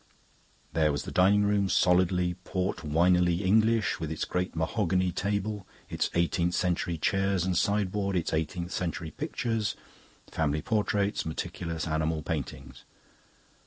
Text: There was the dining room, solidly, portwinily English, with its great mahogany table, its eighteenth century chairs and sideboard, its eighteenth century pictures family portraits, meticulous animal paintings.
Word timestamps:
There 0.73 0.91
was 0.91 1.03
the 1.03 1.11
dining 1.11 1.43
room, 1.43 1.69
solidly, 1.69 2.33
portwinily 2.43 3.43
English, 3.45 3.99
with 3.99 4.09
its 4.11 4.25
great 4.25 4.55
mahogany 4.55 5.11
table, 5.11 5.67
its 5.91 6.09
eighteenth 6.15 6.55
century 6.55 6.97
chairs 6.97 7.45
and 7.45 7.55
sideboard, 7.55 8.15
its 8.15 8.33
eighteenth 8.33 8.71
century 8.71 9.11
pictures 9.11 9.75
family 10.25 10.63
portraits, 10.63 11.23
meticulous 11.23 11.87
animal 11.87 12.23
paintings. 12.23 12.83